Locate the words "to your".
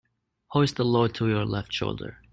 1.13-1.45